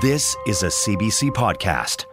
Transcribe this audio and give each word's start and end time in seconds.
This 0.00 0.34
is 0.46 0.62
a 0.62 0.68
CBC 0.68 1.30
podcast. 1.30 2.06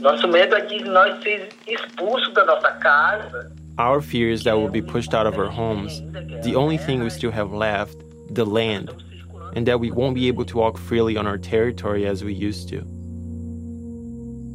Nosso 0.00 0.26
medo 0.26 0.56
é 0.56 0.64
de 0.64 0.82
nós 0.84 1.22
ser 1.22 1.50
expulsos 1.66 2.32
da 2.32 2.44
nossa 2.46 2.72
casa. 2.80 3.52
Our 3.78 4.00
fear 4.00 4.30
is 4.32 4.42
that 4.44 4.56
we'll 4.56 4.70
be 4.70 4.80
pushed 4.80 5.14
out 5.14 5.26
of 5.26 5.38
our 5.38 5.50
homes. 5.50 6.00
The 6.42 6.56
only 6.56 6.78
thing 6.78 7.04
we 7.04 7.10
still 7.10 7.30
have 7.30 7.52
left, 7.52 7.98
the 8.30 8.46
land, 8.46 8.90
and 9.54 9.66
that 9.66 9.78
we 9.78 9.90
won't 9.90 10.14
be 10.14 10.26
able 10.26 10.46
to 10.46 10.56
walk 10.56 10.78
freely 10.78 11.16
on 11.16 11.26
our 11.26 11.38
territory 11.38 12.06
as 12.06 12.24
we 12.24 12.32
used 12.32 12.68
to. 12.70 12.84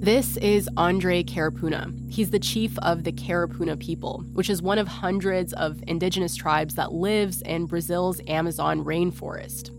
This 0.03 0.35
is 0.35 0.69
Andre 0.75 1.23
Karipuna. 1.23 2.11
He's 2.11 2.29
the 2.29 2.37
chief 2.37 2.77
of 2.79 3.05
the 3.05 3.13
Karipuna 3.13 3.79
people, 3.79 4.25
which 4.33 4.49
is 4.49 4.61
one 4.61 4.77
of 4.77 4.85
hundreds 4.85 5.53
of 5.53 5.81
indigenous 5.87 6.35
tribes 6.35 6.75
that 6.75 6.91
lives 6.91 7.41
in 7.43 7.67
Brazil's 7.67 8.19
Amazon 8.27 8.83
rainforest. 8.83 9.69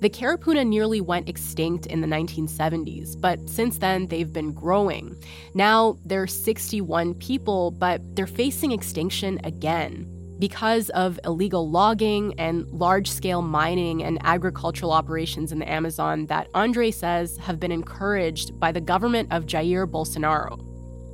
The 0.00 0.08
Karipuna 0.08 0.66
nearly 0.66 1.02
went 1.02 1.28
extinct 1.28 1.84
in 1.84 2.00
the 2.00 2.06
1970s, 2.06 3.20
but 3.20 3.38
since 3.46 3.76
then 3.76 4.06
they've 4.06 4.32
been 4.32 4.52
growing. 4.52 5.14
Now 5.52 5.98
they're 6.06 6.26
61 6.26 7.12
people, 7.16 7.70
but 7.72 8.00
they're 8.16 8.26
facing 8.26 8.72
extinction 8.72 9.38
again 9.44 10.13
because 10.38 10.90
of 10.90 11.18
illegal 11.24 11.70
logging 11.70 12.34
and 12.38 12.66
large 12.68 13.10
scale 13.10 13.42
mining 13.42 14.02
and 14.02 14.18
agricultural 14.22 14.92
operations 14.92 15.52
in 15.52 15.58
the 15.58 15.70
Amazon 15.70 16.26
that 16.26 16.48
Andre 16.54 16.90
says 16.90 17.36
have 17.38 17.60
been 17.60 17.72
encouraged 17.72 18.58
by 18.58 18.72
the 18.72 18.80
government 18.80 19.28
of 19.30 19.46
Jair 19.46 19.86
Bolsonaro. 19.86 20.60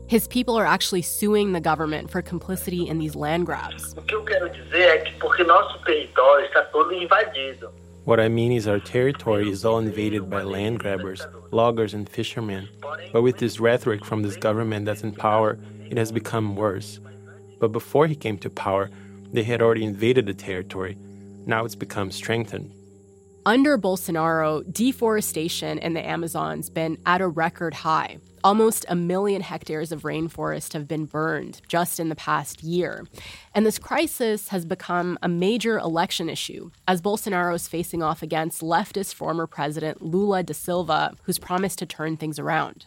His 0.09 0.27
people 0.27 0.57
are 0.57 0.67
actually 0.67 1.03
suing 1.03 1.53
the 1.53 1.61
government 1.61 2.11
for 2.11 2.21
complicity 2.21 2.89
in 2.89 2.99
these 2.99 3.15
land 3.15 3.47
grabs. 3.47 3.95
What 8.05 8.19
I 8.19 8.29
mean 8.29 8.51
is, 8.51 8.67
our 8.67 8.81
territory 8.81 9.49
is 9.51 9.65
all 9.65 9.79
invaded 9.79 10.29
by 10.29 10.43
land 10.43 10.81
grabbers, 10.81 11.25
loggers, 11.53 11.95
and 11.95 12.09
fishermen. 12.09 12.69
But 13.13 13.23
with 13.23 13.39
this 13.39 13.61
rhetoric 13.61 14.05
from 14.05 14.23
this 14.23 14.37
government 14.37 14.87
that's 14.87 15.05
in 15.05 15.13
power, 15.13 15.59
it 15.89 15.97
has 15.97 16.11
become 16.11 16.57
worse. 16.57 16.99
But 17.61 17.69
before 17.69 18.09
he 18.09 18.17
came 18.17 18.39
to 18.39 18.51
power, 18.51 18.91
they 19.33 19.43
had 19.43 19.63
already 19.63 19.85
invaded 19.85 20.27
the 20.27 20.35
territory. 20.35 20.97
Now 21.47 21.65
it's 21.65 21.75
become 21.75 22.11
strengthened. 22.11 22.73
Under 23.47 23.79
Bolsonaro, 23.79 24.71
deforestation 24.71 25.79
in 25.79 25.95
the 25.95 26.07
Amazon's 26.07 26.69
been 26.69 26.99
at 27.07 27.23
a 27.23 27.27
record 27.27 27.73
high. 27.73 28.19
Almost 28.45 28.85
a 28.89 28.95
million 28.95 29.41
hectares 29.41 29.93
of 29.93 30.03
rainforest 30.03 30.75
have 30.75 30.87
been 30.87 31.07
burned 31.07 31.63
just 31.67 31.99
in 31.99 32.11
the 32.11 32.15
past 32.15 32.63
year. 32.63 33.07
And 33.55 33.65
this 33.65 33.79
crisis 33.79 34.49
has 34.49 34.67
become 34.67 35.19
a 35.23 35.29
major 35.29 35.79
election 35.79 36.29
issue 36.29 36.71
as 36.87 37.01
Bolsonaro 37.01 37.55
is 37.55 37.67
facing 37.67 38.03
off 38.03 38.23
against 38.23 38.61
leftist 38.61 39.15
former 39.15 39.47
president 39.47 40.03
Lula 40.03 40.43
da 40.43 40.55
Silva, 40.55 41.15
who's 41.23 41.39
promised 41.39 41.79
to 41.79 41.87
turn 41.87 42.19
things 42.19 42.39
around. 42.39 42.87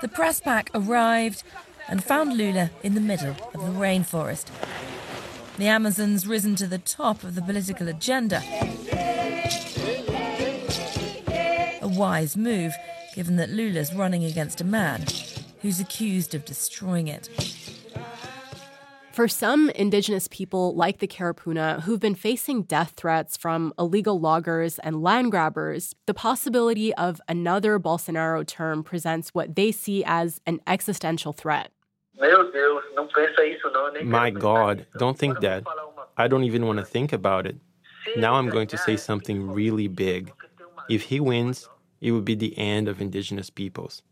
The 0.00 0.08
press 0.08 0.40
pack 0.40 0.70
arrived 0.72 1.42
and 1.88 2.02
found 2.02 2.36
Lula 2.36 2.70
in 2.82 2.94
the 2.94 3.00
middle 3.00 3.36
of 3.54 3.60
the 3.60 3.80
rainforest. 3.80 4.46
The 5.60 5.68
Amazon's 5.68 6.26
risen 6.26 6.56
to 6.56 6.66
the 6.66 6.78
top 6.78 7.22
of 7.22 7.34
the 7.34 7.42
political 7.42 7.86
agenda. 7.86 8.42
A 11.82 11.86
wise 11.86 12.34
move, 12.34 12.72
given 13.14 13.36
that 13.36 13.50
Lula's 13.50 13.92
running 13.92 14.24
against 14.24 14.62
a 14.62 14.64
man 14.64 15.04
who's 15.60 15.78
accused 15.78 16.34
of 16.34 16.46
destroying 16.46 17.08
it. 17.08 17.28
For 19.12 19.28
some 19.28 19.68
indigenous 19.74 20.28
people 20.30 20.74
like 20.74 20.98
the 20.98 21.06
Karipuna 21.06 21.82
who've 21.82 22.00
been 22.00 22.14
facing 22.14 22.62
death 22.62 22.94
threats 22.96 23.36
from 23.36 23.74
illegal 23.78 24.18
loggers 24.18 24.78
and 24.78 25.02
land 25.02 25.30
grabbers, 25.30 25.94
the 26.06 26.14
possibility 26.14 26.94
of 26.94 27.20
another 27.28 27.78
Bolsonaro 27.78 28.46
term 28.46 28.82
presents 28.82 29.34
what 29.34 29.56
they 29.56 29.72
see 29.72 30.02
as 30.06 30.40
an 30.46 30.60
existential 30.66 31.34
threat. 31.34 31.70
My 34.04 34.30
God, 34.30 34.86
don't 34.98 35.18
think 35.18 35.40
that. 35.40 35.64
I 36.16 36.28
don't 36.28 36.44
even 36.44 36.66
want 36.66 36.78
to 36.78 36.84
think 36.84 37.12
about 37.12 37.46
it. 37.46 37.56
Now 38.16 38.34
I'm 38.34 38.48
going 38.48 38.68
to 38.68 38.78
say 38.78 38.96
something 38.96 39.50
really 39.52 39.88
big. 39.88 40.32
If 40.88 41.02
he 41.04 41.20
wins, 41.20 41.68
it 42.00 42.12
would 42.12 42.24
be 42.24 42.34
the 42.34 42.56
end 42.58 42.88
of 42.88 43.00
indigenous 43.00 43.50
peoples. 43.50 44.02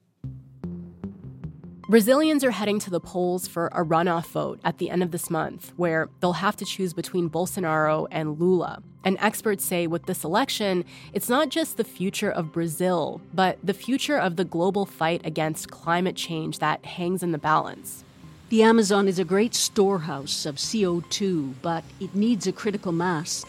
Brazilians 1.89 2.45
are 2.45 2.51
heading 2.51 2.79
to 2.81 2.91
the 2.91 3.01
polls 3.01 3.49
for 3.49 3.69
a 3.69 3.83
runoff 3.83 4.27
vote 4.27 4.61
at 4.63 4.77
the 4.77 4.91
end 4.91 5.03
of 5.03 5.11
this 5.11 5.31
month, 5.31 5.73
where 5.79 6.11
they'll 6.21 6.35
have 6.35 6.55
to 6.57 6.67
choose 6.67 6.93
between 6.93 7.31
Bolsonaro 7.31 8.07
and 8.11 8.39
Lula. 8.39 8.83
And 9.05 9.17
experts 9.21 9.65
say 9.65 9.87
with 9.87 10.05
this 10.05 10.23
election, 10.23 10.85
it's 11.15 11.31
not 11.31 11.49
just 11.49 11.79
the 11.79 11.85
future 11.85 12.31
of 12.31 12.53
Brazil, 12.53 13.23
but 13.33 13.57
the 13.65 13.73
future 13.73 14.19
of 14.19 14.37
the 14.37 14.45
global 14.45 14.85
fight 14.85 15.23
against 15.25 15.71
climate 15.71 16.15
change 16.15 16.59
that 16.59 16.85
hangs 16.85 17.23
in 17.23 17.33
the 17.33 17.39
balance. 17.39 18.05
The 18.51 18.65
Amazon 18.65 19.09
is 19.09 19.19
a 19.19 19.25
great 19.25 19.55
storehouse 19.55 20.45
of 20.45 20.57
CO2, 20.57 21.55
but 21.63 21.85
it 22.01 22.15
needs 22.15 22.47
a 22.47 22.53
critical 22.53 22.93
mass. 22.93 23.47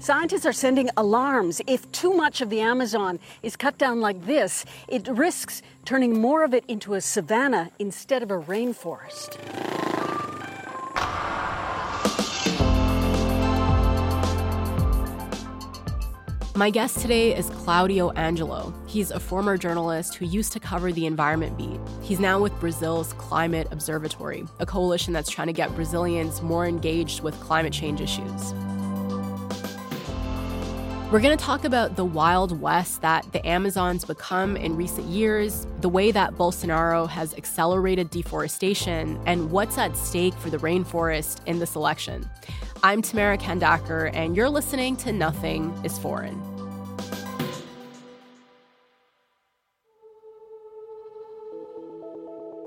Scientists 0.00 0.46
are 0.46 0.52
sending 0.52 0.88
alarms. 0.96 1.60
If 1.66 1.90
too 1.90 2.14
much 2.14 2.40
of 2.40 2.50
the 2.50 2.60
Amazon 2.60 3.18
is 3.42 3.56
cut 3.56 3.78
down 3.78 4.00
like 4.00 4.26
this, 4.26 4.64
it 4.86 5.08
risks 5.08 5.60
turning 5.84 6.20
more 6.20 6.44
of 6.44 6.54
it 6.54 6.64
into 6.68 6.94
a 6.94 7.00
savanna 7.00 7.70
instead 7.80 8.22
of 8.22 8.30
a 8.30 8.38
rainforest. 8.38 9.38
My 16.54 16.70
guest 16.70 16.98
today 16.98 17.36
is 17.36 17.50
Claudio 17.50 18.10
Angelo. 18.10 18.74
He's 18.86 19.10
a 19.10 19.20
former 19.20 19.56
journalist 19.56 20.14
who 20.14 20.26
used 20.26 20.52
to 20.52 20.60
cover 20.60 20.92
the 20.92 21.06
environment 21.06 21.56
beat. 21.56 21.80
He's 22.02 22.18
now 22.18 22.40
with 22.40 22.58
Brazil's 22.58 23.12
Climate 23.14 23.68
Observatory, 23.70 24.44
a 24.58 24.66
coalition 24.66 25.12
that's 25.12 25.30
trying 25.30 25.46
to 25.48 25.52
get 25.52 25.74
Brazilians 25.74 26.40
more 26.42 26.66
engaged 26.66 27.20
with 27.20 27.38
climate 27.40 27.72
change 27.72 28.00
issues. 28.00 28.54
We're 31.10 31.20
going 31.20 31.38
to 31.38 31.42
talk 31.42 31.64
about 31.64 31.96
the 31.96 32.04
wild 32.04 32.60
west 32.60 33.00
that 33.00 33.32
the 33.32 33.46
Amazon's 33.48 34.04
become 34.04 34.58
in 34.58 34.76
recent 34.76 35.06
years, 35.06 35.66
the 35.80 35.88
way 35.88 36.10
that 36.10 36.34
Bolsonaro 36.34 37.08
has 37.08 37.32
accelerated 37.32 38.10
deforestation, 38.10 39.18
and 39.24 39.50
what's 39.50 39.78
at 39.78 39.96
stake 39.96 40.34
for 40.34 40.50
the 40.50 40.58
rainforest 40.58 41.40
in 41.46 41.60
this 41.60 41.76
election. 41.76 42.28
I'm 42.82 43.00
Tamara 43.00 43.38
Khandaker, 43.38 44.10
and 44.12 44.36
you're 44.36 44.50
listening 44.50 44.98
to 44.98 45.10
Nothing 45.10 45.72
is 45.82 45.98
Foreign. 45.98 46.57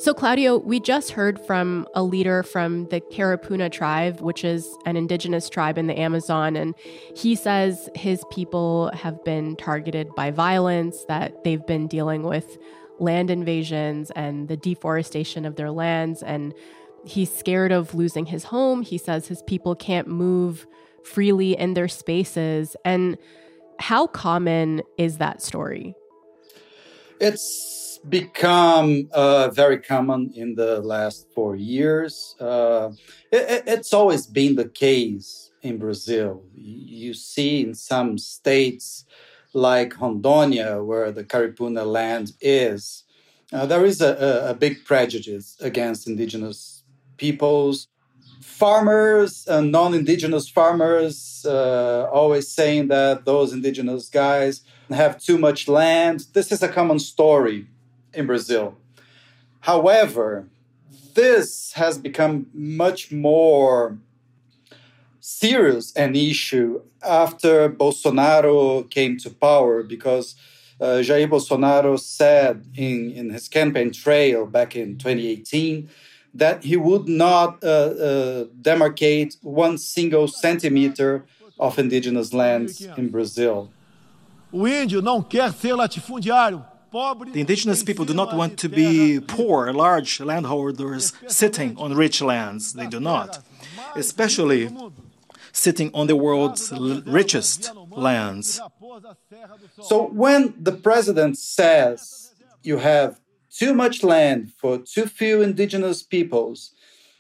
So, 0.02 0.16
Claudio, 0.16 0.58
we 0.58 0.80
just 0.80 1.12
heard 1.12 1.40
from 1.40 1.88
a 1.94 2.02
leader 2.02 2.42
from 2.42 2.86
the 2.86 3.02
Karipuna 3.02 3.72
tribe, 3.72 4.20
which 4.20 4.44
is 4.44 4.68
an 4.88 4.98
indigenous 4.98 5.48
tribe 5.48 5.78
in 5.78 5.86
the 5.86 6.00
Amazon. 6.00 6.56
And 6.56 6.74
he 7.16 7.36
says 7.36 7.88
his 7.94 8.24
people 8.32 8.90
have 8.96 9.24
been 9.24 9.56
targeted 9.58 10.16
by 10.16 10.32
violence, 10.32 11.06
that 11.08 11.44
they've 11.44 11.64
been 11.68 11.86
dealing 11.86 12.24
with 12.24 12.58
land 12.98 13.30
invasions 13.30 14.10
and 14.16 14.48
the 14.48 14.58
deforestation 14.58 15.46
of 15.46 15.56
their 15.56 15.70
lands. 15.70 16.24
And 16.24 16.56
he's 17.06 17.32
scared 17.32 17.72
of 17.72 17.94
losing 17.94 18.26
his 18.26 18.46
home. 18.46 18.82
He 18.82 18.98
says 18.98 19.28
his 19.28 19.44
people 19.44 19.76
can't 19.76 20.08
move 20.08 20.66
freely 21.04 21.56
in 21.56 21.76
their 21.76 21.88
spaces. 21.88 22.76
And 22.84 23.20
how 23.78 24.08
common 24.08 24.82
is 24.98 25.20
that 25.20 25.44
story? 25.44 25.94
It's 27.20 27.81
become 28.08 29.10
uh, 29.12 29.50
very 29.50 29.80
common 29.80 30.32
in 30.36 30.56
the 30.56 30.82
last 30.82 31.28
four 31.34 31.56
years. 31.56 32.36
Uh, 32.40 32.92
it, 33.32 33.64
it's 33.68 33.94
always 33.94 34.26
been 34.26 34.56
the 34.56 34.68
case 34.68 35.52
in 35.62 35.78
Brazil. 35.78 36.44
You 36.56 37.14
see 37.14 37.62
in 37.62 37.76
some 37.76 38.18
states 38.18 39.06
like 39.54 39.94
Rondônia, 39.96 40.84
where 40.84 41.12
the 41.12 41.24
Karipuna 41.24 41.86
land 41.86 42.34
is, 42.42 43.04
uh, 43.54 43.66
there 43.66 43.86
is 43.86 44.02
a, 44.02 44.50
a, 44.50 44.54
big 44.54 44.86
prejudice 44.86 45.58
against 45.60 46.08
indigenous 46.08 46.84
peoples 47.18 47.90
farmers 48.42 49.48
and 49.48 49.72
non-indigenous 49.72 50.50
farmers 50.50 51.46
uh, 51.48 52.08
always 52.12 52.48
saying 52.48 52.88
that 52.88 53.26
those 53.26 53.54
indigenous 53.54 54.10
guys 54.10 54.62
have 54.90 55.20
too 55.20 55.38
much 55.38 55.68
land. 55.68 56.26
This 56.34 56.52
is 56.52 56.62
a 56.64 56.68
common 56.68 57.00
story 57.00 57.68
in 58.14 58.28
Brazil. 58.28 58.78
However, 59.62 60.48
this 61.14 61.74
has 61.74 61.98
become 61.98 62.48
much 62.54 63.12
more 63.12 63.98
serious 65.20 65.94
an 65.94 66.16
issue 66.16 66.82
after 67.04 67.70
Bolsonaro 67.70 68.90
came 68.90 69.18
to 69.18 69.30
power 69.30 69.84
because 69.84 70.36
uh, 70.80 71.02
Jair 71.04 71.30
Bolsonaro 71.30 72.00
said 72.00 72.66
in, 72.76 73.12
in 73.12 73.30
his 73.30 73.48
campaign 73.48 73.92
trail 73.92 74.48
back 74.48 74.76
in 74.76 74.98
2018 74.98 75.90
that 76.34 76.64
he 76.64 76.78
would 76.78 77.08
not 77.08 77.64
uh, 77.64 77.68
uh, 77.68 78.46
demarcate 78.62 79.38
one 79.44 79.78
single 79.78 80.28
centimeter 80.28 81.26
of 81.60 81.78
indigenous 81.78 82.34
lands 82.34 82.82
in 82.98 83.10
Brazil. 83.10 83.70
O 84.52 84.68
índio 84.68 85.02
não 85.02 85.22
quer 85.22 85.54
ser 85.54 85.76
latifundiário. 85.76 86.66
The 86.92 87.40
indigenous 87.40 87.84
people 87.84 88.04
do 88.04 88.14
not 88.14 88.36
want 88.36 88.60
to 88.60 88.70
be 88.70 89.20
poor, 89.22 89.72
large 89.72 90.20
landholders 90.20 91.14
sitting 91.28 91.78
on 91.78 91.94
rich 91.96 92.22
lands. 92.22 92.74
They 92.74 92.88
do 92.88 93.00
not. 93.00 93.44
Especially 93.96 94.70
sitting 95.54 95.92
on 95.94 96.08
the 96.08 96.16
world's 96.16 96.72
richest 97.06 97.72
lands. 97.92 98.60
So 99.82 100.08
when 100.08 100.54
the 100.58 100.74
president 100.74 101.38
says 101.38 102.34
you 102.62 102.78
have 102.78 103.20
too 103.50 103.74
much 103.74 104.04
land 104.04 104.52
for 104.58 104.78
too 104.78 105.06
few 105.06 105.42
indigenous 105.42 106.04
peoples, 106.04 106.74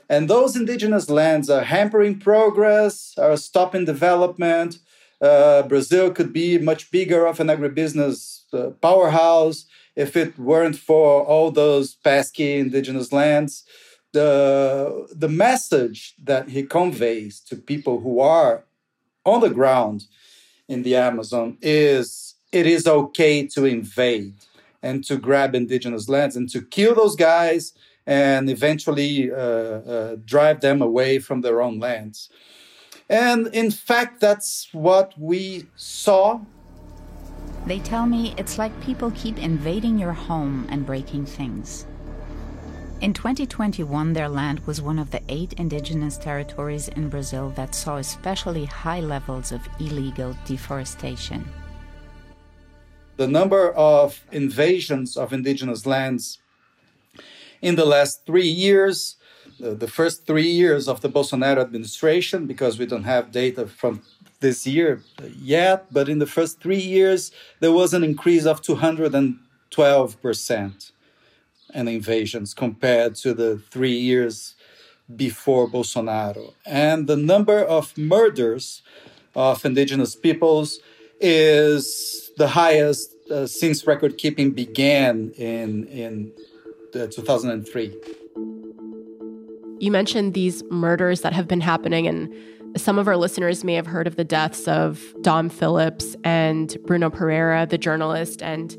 and 0.09 0.29
those 0.29 0.57
indigenous 0.57 1.09
lands 1.09 1.50
are 1.50 1.63
hampering 1.63 2.19
progress, 2.19 3.13
are 3.17 3.38
stopping 3.38 3.85
development, 3.85 4.79
uh, 5.21 5.63
Brazil 5.63 6.12
could 6.12 6.33
be 6.33 6.57
much 6.57 6.91
bigger 6.91 7.25
of 7.25 7.39
an 7.39 7.47
agribusiness 7.47 8.41
uh, 8.53 8.71
powerhouse 8.81 9.65
if 9.95 10.15
it 10.15 10.38
weren't 10.39 10.75
for 10.75 11.23
all 11.23 11.51
those 11.51 11.95
pesky 11.95 12.57
indigenous 12.57 13.12
lands. 13.12 13.63
The, 14.13 15.07
the 15.12 15.29
message 15.29 16.15
that 16.23 16.50
he 16.50 16.63
conveys 16.63 17.39
to 17.41 17.56
people 17.56 18.01
who 18.01 18.19
are 18.19 18.63
on 19.25 19.41
the 19.41 19.50
ground 19.50 20.06
in 20.68 20.83
the 20.83 20.95
Amazon 20.95 21.57
is 21.62 22.35
it 22.51 22.65
is 22.65 22.88
okay 22.88 23.47
to 23.47 23.65
invade 23.65 24.33
and 24.81 25.03
to 25.06 25.17
grab 25.17 25.53
indigenous 25.53 26.09
lands 26.09 26.35
and 26.35 26.50
to 26.50 26.62
kill 26.62 26.95
those 26.95 27.15
guys 27.15 27.74
and 28.06 28.50
eventually 28.50 29.31
uh, 29.31 29.35
uh, 29.35 30.15
drive 30.25 30.62
them 30.62 30.81
away 30.81 31.19
from 31.19 31.41
their 31.41 31.62
own 31.62 31.79
lands. 31.79 32.29
And 33.11 33.47
in 33.47 33.69
fact, 33.69 34.21
that's 34.21 34.69
what 34.71 35.13
we 35.19 35.67
saw 35.75 36.41
they 37.65 37.79
tell 37.79 38.07
me 38.07 38.33
it's 38.37 38.57
like 38.57 38.81
people 38.81 39.11
keep 39.11 39.37
invading 39.37 39.99
your 39.99 40.13
home 40.13 40.65
and 40.69 40.85
breaking 40.85 41.27
things. 41.27 41.85
In 43.01 43.13
2021, 43.13 44.13
their 44.13 44.29
land 44.29 44.65
was 44.65 44.81
one 44.81 44.97
of 44.97 45.11
the 45.11 45.21
eight 45.29 45.53
indigenous 45.53 46.17
territories 46.17 46.87
in 46.87 47.09
Brazil 47.09 47.49
that 47.51 47.75
saw 47.75 47.97
especially 47.97 48.65
high 48.65 48.99
levels 48.99 49.51
of 49.51 49.61
illegal 49.79 50.35
deforestation. 50.45 51.47
The 53.17 53.27
number 53.27 53.71
of 53.73 54.23
invasions 54.31 55.15
of 55.15 55.31
indigenous 55.31 55.85
lands 55.85 56.39
in 57.61 57.75
the 57.75 57.85
last 57.85 58.25
three 58.25 58.47
years, 58.47 59.17
the 59.61 59.87
first 59.87 60.25
three 60.25 60.49
years 60.49 60.87
of 60.87 61.01
the 61.01 61.09
Bolsonaro 61.09 61.61
administration, 61.61 62.47
because 62.47 62.79
we 62.79 62.87
don't 62.87 63.03
have 63.03 63.31
data 63.31 63.67
from 63.67 64.01
this 64.39 64.65
year 64.65 65.03
yet, 65.37 65.93
but 65.93 66.09
in 66.09 66.17
the 66.19 66.25
first 66.25 66.59
three 66.59 66.79
years, 66.79 67.31
there 67.59 67.71
was 67.71 67.93
an 67.93 68.03
increase 68.03 68.45
of 68.45 68.61
212% 68.61 70.91
in 71.73 71.87
invasions 71.87 72.53
compared 72.53 73.15
to 73.15 73.33
the 73.33 73.61
three 73.69 73.97
years 73.97 74.55
before 75.15 75.69
Bolsonaro. 75.69 76.53
And 76.65 77.07
the 77.07 77.15
number 77.15 77.59
of 77.59 77.97
murders 77.97 78.81
of 79.35 79.63
indigenous 79.63 80.13
peoples 80.15 80.79
is 81.19 82.31
the 82.37 82.47
highest 82.47 83.13
uh, 83.29 83.45
since 83.45 83.85
record 83.85 84.17
keeping 84.17 84.49
began 84.51 85.31
in, 85.37 85.85
in 85.87 86.31
uh, 86.95 87.05
2003. 87.07 88.20
You 89.81 89.89
mentioned 89.89 90.35
these 90.35 90.63
murders 90.69 91.21
that 91.21 91.33
have 91.33 91.47
been 91.47 91.59
happening 91.59 92.05
and 92.05 92.31
some 92.77 92.99
of 92.99 93.07
our 93.07 93.17
listeners 93.17 93.63
may 93.63 93.73
have 93.73 93.87
heard 93.87 94.05
of 94.05 94.15
the 94.15 94.23
deaths 94.23 94.67
of 94.67 95.03
Dom 95.21 95.49
Phillips 95.49 96.15
and 96.23 96.77
Bruno 96.85 97.09
Pereira, 97.09 97.65
the 97.65 97.79
journalist 97.79 98.43
and 98.43 98.77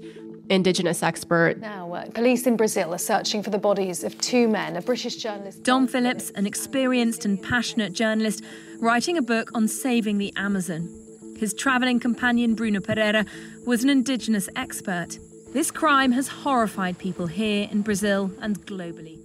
indigenous 0.49 1.03
expert. 1.03 1.59
Now, 1.59 1.93
uh, 1.93 2.09
police 2.11 2.47
in 2.47 2.57
Brazil 2.57 2.95
are 2.95 2.99
searching 2.99 3.43
for 3.43 3.51
the 3.51 3.59
bodies 3.59 4.05
of 4.05 4.17
two 4.21 4.47
men, 4.47 4.77
a 4.77 4.81
British 4.81 5.17
journalist. 5.17 5.65
Dom 5.65 5.89
Phillips, 5.89 6.31
an 6.37 6.47
experienced 6.47 7.25
and 7.25 7.43
passionate 7.43 7.95
journalist, 7.95 8.45
writing 8.79 9.19
a 9.19 9.23
book 9.23 9.51
on 9.55 9.67
saving 9.67 10.19
the 10.19 10.33
Amazon. 10.37 10.89
His 11.37 11.53
travelling 11.53 11.99
companion, 11.99 12.55
Bruno 12.55 12.81
Pereira, 12.81 13.27
was 13.67 13.83
an 13.83 13.91
indigenous 13.91 14.49
expert. 14.55 15.19
This 15.53 15.73
crime 15.73 16.13
has 16.13 16.29
horrified 16.29 16.99
people 16.99 17.27
here 17.27 17.69
in 17.73 17.83
Brazil 17.83 18.31
and 18.41 18.65
globally. 18.67 19.19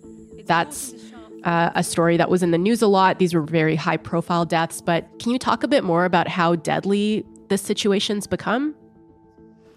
That's 0.47 0.95
uh, 1.47 1.71
a 1.75 1.83
story 1.83 2.17
that 2.17 2.29
was 2.29 2.43
in 2.43 2.51
the 2.51 2.57
news 2.57 2.81
a 2.81 2.87
lot. 2.87 3.19
These 3.19 3.33
were 3.33 3.41
very 3.41 3.77
high 3.77 3.95
profile 3.95 4.43
deaths, 4.43 4.81
but 4.81 5.07
can 5.17 5.31
you 5.31 5.39
talk 5.39 5.63
a 5.63 5.67
bit 5.67 5.83
more 5.83 6.03
about 6.03 6.27
how 6.27 6.55
deadly 6.55 7.25
this 7.47 7.61
situation's 7.61 8.27
become? 8.27 8.75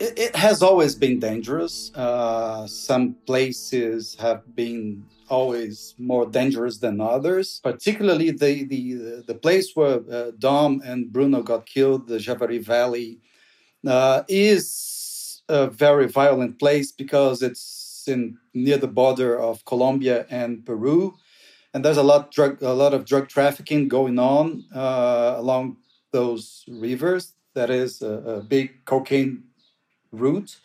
It, 0.00 0.18
it 0.18 0.36
has 0.36 0.62
always 0.62 0.96
been 0.96 1.20
dangerous. 1.20 1.92
Uh, 1.94 2.66
some 2.66 3.14
places 3.24 4.16
have 4.18 4.42
been 4.56 5.04
always 5.28 5.94
more 5.96 6.26
dangerous 6.26 6.78
than 6.78 7.00
others. 7.00 7.60
Particularly 7.62 8.32
the 8.32 8.64
the 8.64 9.22
the 9.28 9.34
place 9.34 9.76
where 9.76 10.00
uh, 10.10 10.32
Dom 10.40 10.82
and 10.84 11.12
Bruno 11.12 11.40
got 11.42 11.66
killed, 11.66 12.08
the 12.08 12.18
Javari 12.18 12.60
Valley, 12.60 13.20
uh, 13.86 14.24
is 14.26 15.42
a 15.48 15.68
very 15.68 16.08
violent 16.08 16.58
place 16.58 16.90
because 16.90 17.42
it's 17.42 18.04
in 18.08 18.38
near 18.54 18.78
the 18.78 18.88
border 18.88 19.38
of 19.38 19.64
Colombia 19.64 20.26
and 20.30 20.66
Peru 20.66 21.14
and 21.72 21.84
there's 21.84 21.96
a 21.96 22.02
lot 22.02 22.30
drug 22.30 22.62
a 22.62 22.72
lot 22.72 22.94
of 22.94 23.04
drug 23.04 23.28
trafficking 23.28 23.88
going 23.88 24.18
on 24.18 24.64
uh, 24.74 25.34
along 25.36 25.76
those 26.12 26.64
rivers. 26.68 27.34
That 27.54 27.70
is 27.70 28.02
a, 28.02 28.12
a 28.38 28.40
big 28.42 28.84
cocaine 28.84 29.44
route. 30.12 30.58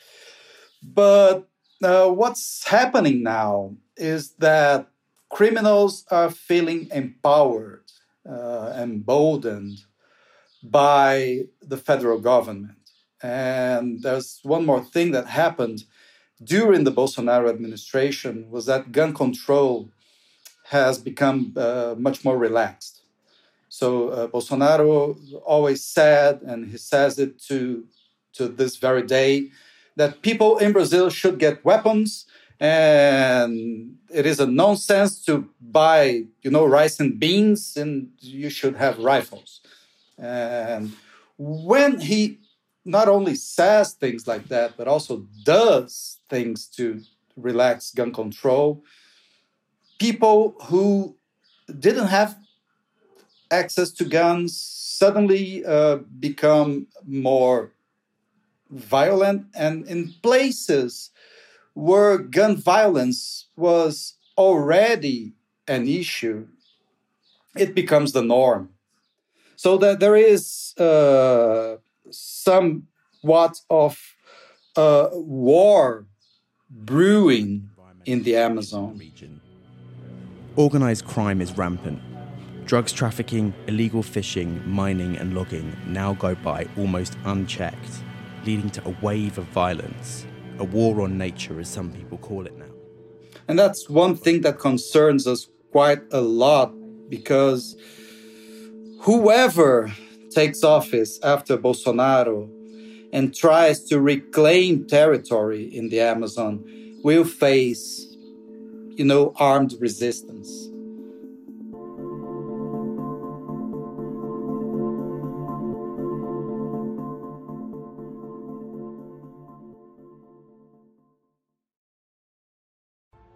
But 0.83 1.47
uh, 1.83 2.09
what's 2.09 2.67
happening 2.67 3.23
now 3.23 3.75
is 3.97 4.33
that 4.33 4.87
criminals 5.29 6.05
are 6.11 6.29
feeling 6.29 6.87
empowered, 6.91 7.83
uh, 8.29 8.73
emboldened 8.77 9.79
by 10.63 11.41
the 11.61 11.77
federal 11.77 12.19
government. 12.19 12.77
And 13.21 14.01
there's 14.01 14.39
one 14.43 14.65
more 14.65 14.83
thing 14.83 15.11
that 15.11 15.27
happened 15.27 15.83
during 16.43 16.83
the 16.83 16.91
Bolsonaro 16.91 17.49
administration 17.49 18.49
was 18.49 18.65
that 18.65 18.91
gun 18.91 19.13
control 19.13 19.89
has 20.69 20.97
become 20.97 21.53
uh, 21.55 21.95
much 21.97 22.25
more 22.25 22.37
relaxed. 22.37 23.01
So 23.69 24.09
uh, 24.09 24.27
Bolsonaro 24.27 25.17
always 25.45 25.83
said, 25.83 26.41
and 26.41 26.71
he 26.71 26.77
says 26.77 27.19
it 27.19 27.39
to 27.49 27.85
to 28.33 28.47
this 28.49 28.75
very 28.75 29.03
day, 29.03 29.49
that 29.95 30.21
people 30.21 30.57
in 30.57 30.73
Brazil 30.73 31.09
should 31.09 31.39
get 31.39 31.63
weapons, 31.63 32.25
and 32.59 33.95
it 34.09 34.25
is 34.25 34.39
a 34.39 34.45
nonsense 34.45 35.23
to 35.25 35.47
buy, 35.61 36.25
you 36.41 36.51
know, 36.51 36.65
rice 36.65 36.99
and 36.99 37.17
beans, 37.17 37.77
and 37.77 38.09
you 38.19 38.49
should 38.49 38.75
have 38.75 38.99
rifles. 38.99 39.61
And 40.17 40.91
when 41.37 41.99
he 41.99 42.39
not 42.83 43.07
only 43.07 43.35
says 43.35 43.93
things 43.93 44.27
like 44.27 44.47
that, 44.49 44.77
but 44.77 44.87
also 44.87 45.25
does 45.43 46.19
things 46.29 46.67
to 46.77 47.01
relax 47.35 47.91
gun 47.91 48.11
control, 48.13 48.83
people 49.99 50.55
who 50.63 51.15
didn't 51.79 52.07
have 52.07 52.37
access 53.51 53.91
to 53.91 54.05
guns 54.05 54.57
suddenly 54.57 55.65
uh, 55.65 55.97
become 56.19 56.87
more 57.05 57.71
violent. 58.69 59.47
And 59.53 59.85
in 59.87 60.13
places 60.21 61.11
where 61.73 62.17
gun 62.17 62.55
violence 62.55 63.47
was 63.55 64.15
already 64.37 65.33
an 65.67 65.87
issue 65.87 66.47
it 67.55 67.73
becomes 67.73 68.11
the 68.11 68.21
norm. 68.21 68.69
So 69.55 69.77
that 69.77 69.99
there 69.99 70.15
is 70.15 70.73
uh, 70.77 71.77
somewhat 72.11 73.61
of 73.69 73.97
a 74.75 75.09
war 75.13 76.05
brewing 76.69 77.69
in 78.05 78.23
the 78.23 78.35
amazon. 78.35 78.97
Region 78.97 79.39
organized 80.55 81.05
crime 81.05 81.41
is 81.41 81.57
rampant. 81.57 82.01
Drugs 82.65 82.91
trafficking, 82.91 83.53
illegal 83.67 84.01
fishing, 84.01 84.61
mining, 84.65 85.17
and 85.17 85.35
logging 85.35 85.75
now 85.85 86.13
go 86.13 86.35
by 86.35 86.67
almost 86.77 87.17
unchecked, 87.25 88.01
leading 88.45 88.69
to 88.71 88.87
a 88.87 88.95
wave 89.01 89.37
of 89.37 89.45
violence, 89.45 90.25
a 90.57 90.63
war 90.63 91.01
on 91.01 91.17
nature, 91.17 91.59
as 91.59 91.69
some 91.69 91.91
people 91.91 92.17
call 92.17 92.45
it 92.45 92.57
now. 92.57 92.65
And 93.47 93.59
that's 93.59 93.89
one 93.89 94.15
thing 94.15 94.41
that 94.41 94.57
concerns 94.57 95.27
us 95.27 95.47
quite 95.71 96.01
a 96.11 96.21
lot 96.21 96.73
because 97.09 97.75
whoever 99.01 99.93
takes 100.31 100.63
office 100.63 101.19
after 101.21 101.57
Bolsonaro 101.57 102.49
and 103.13 103.35
tries 103.35 103.83
to 103.85 103.99
reclaim 103.99 104.87
territory 104.87 105.63
in 105.63 105.89
the 105.89 106.01
Amazon 106.01 106.63
will 107.03 107.23
face, 107.23 108.14
you 108.97 109.05
know, 109.05 109.33
armed 109.37 109.75
resistance. 109.79 110.69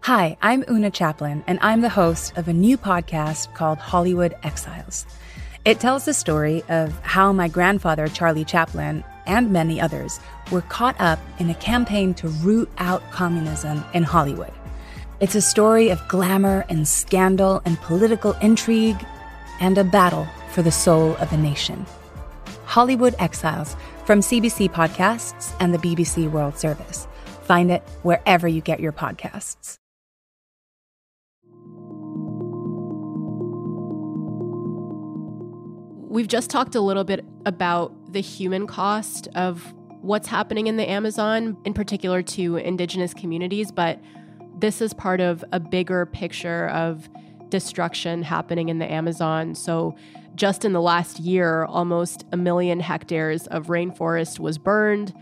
Hi, 0.04 0.38
I'm 0.42 0.63
Oona 0.70 0.89
Chaplin, 0.89 1.44
and 1.46 1.60
I'm 1.62 1.82
the 1.82 1.89
host 1.89 2.36
of 2.38 2.48
a 2.48 2.54
new 2.54 2.78
podcast 2.78 3.54
called 3.54 3.78
Hollywood 3.78 4.36
Exiles. 4.42 5.06
It 5.66 5.80
tells 5.80 6.06
the 6.06 6.13
story 6.13 6.63
of 6.70 6.98
how 7.01 7.32
my 7.34 7.48
grandfather, 7.48 8.08
Charlie 8.08 8.46
Chaplin, 8.46 9.04
and 9.28 9.51
many 9.51 9.80
others 9.80 10.20
were 10.51 10.62
caught 10.62 11.00
up 11.00 11.20
in 11.38 11.50
a 11.50 11.56
campaign 11.56 12.13
to 12.16 12.30
root 12.30 12.70
out 12.78 13.04
communism 13.12 13.84
in 13.94 14.01
Hollywood. 14.04 14.51
It's 15.22 15.36
a 15.36 15.42
story 15.42 15.90
of 15.90 16.08
glamour 16.08 16.64
and 16.70 16.88
scandal 16.88 17.62
and 17.66 17.78
political 17.82 18.32
intrigue 18.42 19.06
and 19.60 19.78
a 19.78 19.84
battle 19.84 20.26
for 20.54 20.62
the 20.62 20.72
soul 20.72 21.18
of 21.18 21.34
a 21.34 21.38
nation. 21.38 21.86
Hollywood 22.64 23.16
Exiles 23.20 23.76
from 24.06 24.22
CBC 24.22 24.72
Podcasts 24.72 25.54
and 25.60 25.74
the 25.74 25.78
BBC 25.78 26.32
World 26.32 26.58
Service. 26.58 27.06
Find 27.42 27.70
it 27.70 27.82
wherever 28.04 28.48
you 28.48 28.62
get 28.62 28.80
your 28.80 28.94
podcasts. 28.94 29.76
We've 36.10 36.30
just 36.30 36.50
talked 36.50 36.76
a 36.76 36.82
little 36.82 37.04
bit 37.04 37.26
about 37.46 38.14
the 38.14 38.22
human 38.22 38.68
cost 38.68 39.28
of 39.36 39.74
what's 40.00 40.30
happening 40.30 40.68
in 40.68 40.78
the 40.78 40.90
Amazon, 40.90 41.58
in 41.66 41.74
particular 41.74 42.22
to 42.22 42.56
indigenous 42.56 43.14
communities, 43.14 43.70
but 43.70 44.00
this 44.60 44.82
is 44.82 44.94
part 44.94 45.22
of 45.22 45.44
a 45.51 45.60
bigger 45.60 46.06
picture 46.06 46.68
of 46.70 47.10
destruction 47.50 48.24
happening 48.24 48.70
in 48.70 48.80
the 48.80 48.92
Amazon. 48.92 49.56
So, 49.56 49.96
just 50.36 50.63
in 50.63 50.74
the 50.74 50.82
last 50.82 51.20
year, 51.20 51.66
almost 51.66 52.25
a 52.32 52.38
million 52.38 52.80
hectares 52.80 53.48
of 53.48 53.68
rainforest 53.68 54.39
was 54.39 54.58
burned. 54.58 55.13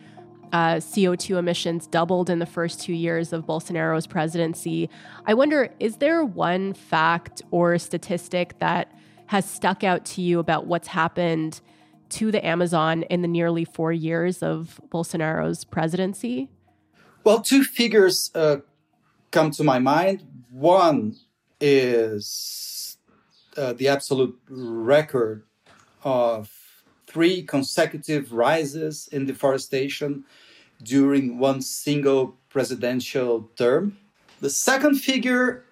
Uh, 0.54 0.76
CO2 0.76 1.38
emissions 1.38 1.88
doubled 1.88 2.30
in 2.30 2.40
the 2.40 2.46
first 2.46 2.82
two 2.82 2.94
years 2.94 3.34
of 3.34 3.46
Bolsonaro's 3.46 4.08
presidency. 4.08 4.90
I 5.26 5.34
wonder 5.34 5.74
is 5.80 5.98
there 5.98 6.24
one 6.24 6.74
fact 6.74 7.42
or 7.52 7.78
statistic 7.78 8.60
that 8.60 8.92
has 9.28 9.50
stuck 9.50 9.84
out 9.84 10.06
to 10.06 10.22
you 10.22 10.40
about 10.40 10.68
what's 10.68 10.88
happened 10.88 11.60
to 12.10 12.32
the 12.32 12.46
Amazon 12.46 13.04
in 13.04 13.22
the 13.22 13.28
nearly 13.28 13.66
four 13.66 13.92
years 13.92 14.42
of 14.42 14.80
Bolsonaro's 14.90 15.66
presidency? 15.66 16.48
Well, 17.26 17.42
two 17.42 17.66
figures 17.66 18.32
uh, 18.34 18.58
come 19.38 19.52
to 19.52 19.64
my 19.64 19.78
mind. 19.78 20.24
One 20.50 21.16
is 21.62 22.98
uh, 23.56 23.74
the 23.74 23.88
absolute 23.88 24.36
record 24.50 25.44
of 26.04 26.50
three 27.06 27.44
consecutive 27.44 28.34
rises 28.34 29.08
in 29.12 29.28
deforestation 29.28 30.24
during 30.82 31.38
one 31.38 31.62
single 31.62 32.36
presidential 32.50 33.52
term. 33.56 34.00
The 34.40 34.50
second 34.50 34.96
figure 34.96 35.66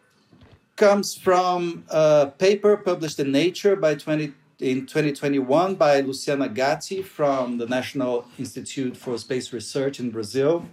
comes 0.75 1.15
from 1.15 1.85
a 1.89 2.27
paper 2.37 2.77
published 2.77 3.19
in 3.19 3.31
Nature 3.31 3.75
by 3.75 3.95
20, 3.95 4.31
in 4.59 4.85
2021 4.85 5.73
by 5.73 6.01
Luciana 6.01 6.49
Gatti 6.49 7.01
from 7.01 7.57
the 7.57 7.65
National 7.65 8.25
Institute 8.37 8.95
for 8.95 9.17
Space 9.17 9.51
Research 9.51 9.99
in 9.99 10.11
Brazil. 10.11 10.67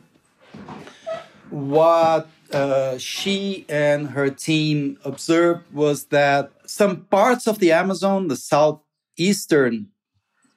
What 1.52 2.28
uh, 2.50 2.96
she 2.96 3.66
and 3.68 4.08
her 4.08 4.30
team 4.30 4.96
observed 5.04 5.70
was 5.70 6.06
that 6.06 6.50
some 6.64 7.04
parts 7.04 7.46
of 7.46 7.58
the 7.58 7.72
Amazon, 7.72 8.28
the 8.28 8.36
southeastern 8.36 9.88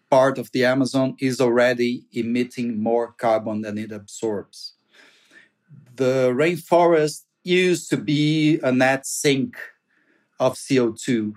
part 0.10 0.38
of 0.38 0.54
the 0.54 0.64
Amazon, 0.64 1.18
is 1.20 1.42
already 1.42 2.06
emitting 2.14 2.82
more 2.82 3.12
carbon 3.12 3.60
than 3.60 3.78
it 3.78 3.92
absorbs. 3.92 4.76
The 5.98 6.32
rainforest 6.34 7.24
used 7.44 7.90
to 7.90 7.98
be 7.98 8.60
a 8.64 8.72
net 8.72 9.06
sink 9.06 9.58
of 10.40 10.54
CO2. 10.54 11.34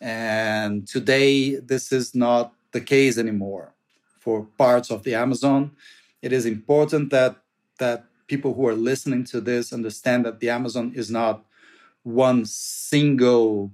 And 0.00 0.86
today, 0.86 1.56
this 1.56 1.90
is 1.90 2.14
not 2.14 2.52
the 2.70 2.80
case 2.80 3.18
anymore 3.18 3.74
for 4.20 4.44
parts 4.56 4.92
of 4.92 5.02
the 5.02 5.16
Amazon. 5.16 5.72
It 6.22 6.32
is 6.32 6.46
important 6.46 7.10
that, 7.10 7.38
that 7.80 8.04
people 8.26 8.54
who 8.54 8.66
are 8.66 8.74
listening 8.74 9.24
to 9.24 9.40
this 9.40 9.72
understand 9.72 10.24
that 10.24 10.40
the 10.40 10.50
Amazon 10.50 10.92
is 10.94 11.10
not 11.10 11.44
one 12.02 12.44
single 12.44 13.72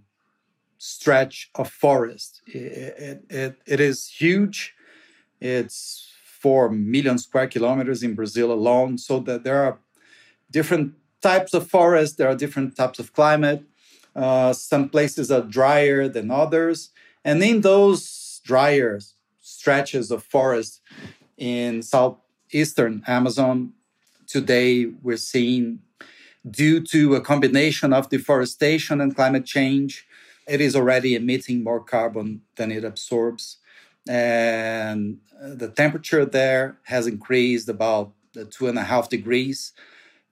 stretch 0.78 1.50
of 1.54 1.71
forest. 1.71 2.42
It, 2.47 3.25
it, 3.28 3.57
it, 3.66 3.80
is 3.80 4.09
huge. 4.09 4.75
It's 5.40 6.11
4 6.40 6.71
million 6.71 7.19
square 7.19 7.49
kilometers 7.49 8.02
in 8.02 8.14
Brazil 8.14 8.50
alone, 8.50 8.97
so 8.99 9.21
that 9.21 9.45
there 9.45 9.62
are 9.62 9.78
different 10.50 10.95
types 11.21 11.52
of 11.54 11.69
forest, 11.69 12.16
there 12.16 12.28
are 12.28 12.35
different 12.35 12.76
types 12.76 12.99
of 12.99 13.12
climate. 13.12 13.62
Uh, 14.16 14.52
some 14.52 14.88
places 14.88 15.30
are 15.30 15.42
drier 15.42 16.09
than 16.09 16.30
others. 16.30 16.90
And 17.25 17.42
in 17.42 17.61
those 17.61 18.40
drier 18.45 19.00
stretches 19.40 20.11
of 20.11 20.25
forest 20.25 20.80
in 21.37 21.83
southeastern 21.83 23.02
Amazon, 23.07 23.73
today 24.31 24.87
we're 25.03 25.17
seeing, 25.17 25.81
due 26.49 26.81
to 26.81 27.17
a 27.17 27.21
combination 27.21 27.93
of 27.93 28.09
deforestation 28.09 29.01
and 29.01 29.15
climate 29.15 29.45
change, 29.45 30.07
it 30.49 30.61
is 30.61 30.75
already 30.77 31.15
emitting 31.15 31.63
more 31.63 31.83
carbon 31.83 32.43
than 32.57 32.71
it 32.71 32.85
absorbs. 32.85 33.59
And 34.09 35.19
the 35.41 35.69
temperature 35.69 36.25
there 36.25 36.79
has 36.85 37.07
increased 37.07 37.69
about 37.69 38.13
two 38.51 38.69
and 38.69 38.79
a 38.79 38.85
half 38.85 39.09
degrees 39.09 39.73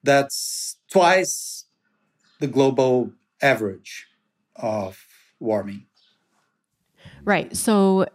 that's 0.03 0.77
twice 0.89 1.65
the 2.39 2.47
global 2.47 3.11
average 3.41 4.07
of 4.55 5.05
warming. 5.39 5.85
Right. 7.23 7.55
So 7.55 8.07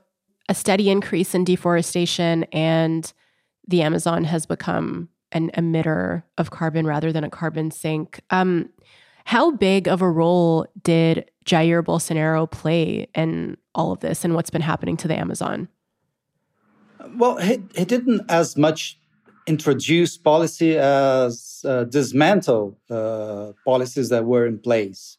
a 0.48 0.54
steady 0.54 0.90
increase 0.90 1.34
in 1.34 1.44
deforestation 1.44 2.44
and 2.52 3.12
the 3.66 3.82
Amazon 3.82 4.24
has 4.24 4.46
become 4.46 5.08
an 5.34 5.50
emitter 5.50 6.22
of 6.38 6.50
carbon 6.50 6.86
rather 6.86 7.12
than 7.12 7.24
a 7.24 7.30
carbon 7.30 7.70
sink. 7.70 8.20
Um, 8.30 8.70
how 9.26 9.50
big 9.50 9.88
of 9.88 10.00
a 10.00 10.10
role 10.10 10.66
did 10.82 11.30
Jair 11.44 11.82
Bolsonaro 11.82 12.50
play 12.50 13.08
in 13.14 13.56
all 13.74 13.92
of 13.92 14.00
this 14.00 14.24
and 14.24 14.34
what's 14.34 14.50
been 14.50 14.62
happening 14.62 14.96
to 14.98 15.08
the 15.08 15.18
Amazon? 15.18 15.68
Well, 17.16 17.36
he, 17.36 17.62
he 17.74 17.84
didn't 17.84 18.22
as 18.30 18.56
much 18.56 18.98
introduce 19.46 20.16
policy 20.16 20.78
as 20.78 21.64
uh, 21.66 21.84
dismantle 21.84 22.78
uh, 22.88 23.52
policies 23.64 24.08
that 24.08 24.24
were 24.24 24.46
in 24.46 24.58
place. 24.58 25.18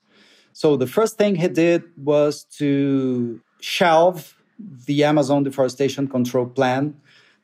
So 0.54 0.78
the 0.78 0.88
first 0.88 1.18
thing 1.18 1.36
he 1.36 1.48
did 1.48 1.84
was 1.98 2.46
to 2.58 3.40
shelve 3.60 4.36
the 4.86 5.04
Amazon 5.04 5.44
deforestation 5.44 6.08
control 6.08 6.46
plan 6.46 6.96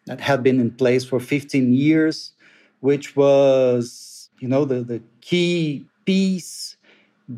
that 0.05 0.21
had 0.21 0.43
been 0.43 0.59
in 0.59 0.71
place 0.71 1.03
for 1.05 1.19
15 1.19 1.73
years, 1.73 2.33
which 2.81 3.15
was, 3.15 4.29
you 4.39 4.47
know, 4.47 4.65
the, 4.65 4.83
the 4.83 5.01
key 5.21 5.85
piece 6.05 6.75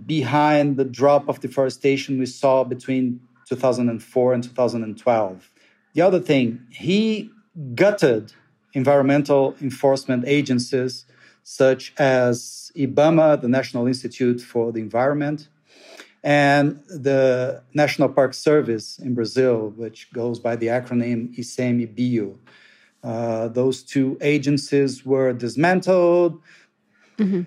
behind 0.05 0.77
the 0.77 0.85
drop 0.85 1.29
of 1.29 1.39
deforestation 1.39 2.17
we 2.17 2.25
saw 2.25 2.63
between 2.63 3.19
2004 3.47 4.33
and 4.33 4.43
2012. 4.43 5.50
The 5.93 6.01
other 6.01 6.19
thing, 6.19 6.65
he 6.71 7.29
gutted 7.75 8.33
environmental 8.73 9.55
enforcement 9.62 10.23
agencies 10.25 11.05
such 11.43 11.93
as 11.97 12.71
IBAMA, 12.75 13.41
the 13.41 13.50
National 13.50 13.85
Institute 13.85 14.41
for 14.41 14.71
the 14.71 14.79
Environment, 14.79 15.50
and 16.23 16.81
the 16.88 17.62
National 17.73 18.07
Park 18.07 18.33
Service 18.33 18.97
in 18.97 19.13
Brazil, 19.13 19.73
which 19.75 20.12
goes 20.13 20.39
by 20.39 20.55
the 20.55 20.67
acronym 20.67 21.38
ICMBio. 21.38 22.35
Uh, 23.03 23.50
those 23.50 23.83
two 23.83 24.17
agencies 24.22 25.05
were 25.05 25.33
dismantled. 25.33 26.39
Mm-hmm. 27.17 27.41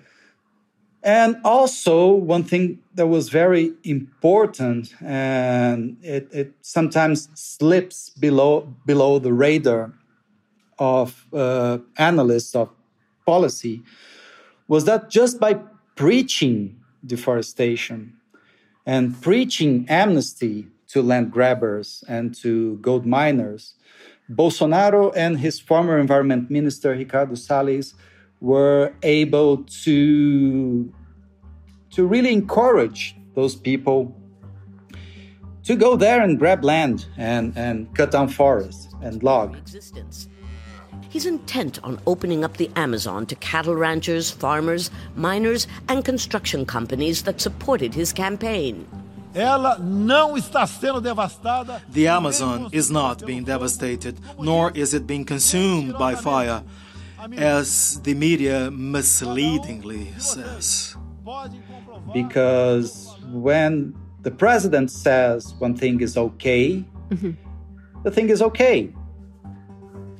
And 1.03 1.37
also, 1.43 2.11
one 2.11 2.43
thing 2.43 2.79
that 2.95 3.07
was 3.07 3.29
very 3.29 3.71
important, 3.83 4.93
and 5.01 5.97
it, 6.01 6.27
it 6.31 6.53
sometimes 6.61 7.29
slips 7.33 8.09
below, 8.09 8.73
below 8.85 9.17
the 9.17 9.31
radar 9.31 9.93
of 10.79 11.25
uh, 11.33 11.77
analysts 11.97 12.55
of 12.55 12.69
policy, 13.25 13.81
was 14.67 14.85
that 14.85 15.09
just 15.09 15.39
by 15.39 15.59
preaching 15.95 16.79
deforestation 17.05 18.13
and 18.85 19.19
preaching 19.21 19.85
amnesty 19.87 20.67
to 20.87 21.01
land 21.01 21.31
grabbers 21.31 22.03
and 22.07 22.33
to 22.35 22.77
gold 22.77 23.05
miners, 23.05 23.75
Bolsonaro 24.29 25.13
and 25.15 25.39
his 25.39 25.59
former 25.59 25.97
environment 25.97 26.51
minister, 26.51 26.91
Ricardo 26.91 27.35
Salles, 27.35 27.93
were 28.41 28.93
able 29.03 29.63
to, 29.63 30.93
to 31.91 32.05
really 32.05 32.33
encourage 32.33 33.15
those 33.35 33.55
people 33.55 34.15
to 35.63 35.75
go 35.75 35.95
there 35.95 36.21
and 36.21 36.39
grab 36.39 36.63
land 36.63 37.07
and, 37.17 37.57
and 37.57 37.93
cut 37.95 38.11
down 38.11 38.27
forests 38.27 38.93
and 39.01 39.23
log. 39.23 39.55
Existence. 39.57 40.29
He's 41.09 41.25
intent 41.25 41.81
on 41.83 41.99
opening 42.05 42.43
up 42.43 42.57
the 42.57 42.69
Amazon 42.75 43.25
to 43.27 43.35
cattle 43.35 43.75
ranchers, 43.75 44.29
farmers, 44.29 44.91
miners, 45.15 45.67
and 45.87 46.03
construction 46.03 46.65
companies 46.65 47.23
that 47.23 47.39
supported 47.39 47.93
his 47.93 48.11
campaign. 48.11 48.87
Ela 49.37 49.77
não 49.77 50.35
está 50.35 50.65
sendo 50.65 50.99
devastada. 50.99 51.79
The 51.93 52.07
Amazon 52.07 52.69
is 52.71 52.89
not 52.89 53.23
being 53.23 53.43
devastated, 53.43 54.17
nor 54.39 54.71
is 54.73 54.95
it 54.95 55.05
being 55.05 55.23
consumed 55.23 55.95
by 55.95 56.15
fire, 56.15 56.63
as 57.37 57.99
the 58.01 58.15
media 58.15 58.71
misleadingly 58.71 60.11
says. 60.17 60.97
Because 62.11 63.15
when 63.31 63.93
the 64.23 64.31
president 64.31 64.89
says 64.89 65.53
one 65.59 65.75
thing 65.75 66.01
is 66.01 66.17
okay, 66.17 66.83
the 68.03 68.11
thing 68.11 68.29
is 68.29 68.41
okay. 68.41 68.91